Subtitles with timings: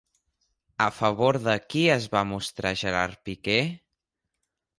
[0.87, 3.61] A favor de qui es va mostrar Gerard Piqué?